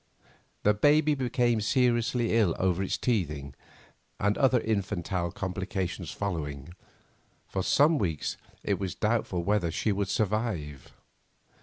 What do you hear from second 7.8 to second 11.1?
weeks it was doubtful whether she would survive.